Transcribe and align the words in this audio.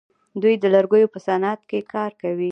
دوی 0.41 0.55
د 0.59 0.65
لرګیو 0.75 1.11
په 1.13 1.19
صنعت 1.27 1.61
کې 1.69 1.79
کار 1.93 2.11
کوي. 2.21 2.39